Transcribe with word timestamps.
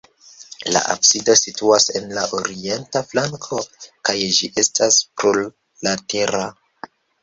La 0.75 0.79
absido 0.93 1.35
situas 1.39 1.85
en 1.99 2.09
la 2.15 2.25
orienta 2.39 3.05
flanko 3.13 3.63
kaj 4.11 4.19
ĝi 4.41 4.53
estas 4.67 5.03
plurlatera. 5.15 6.47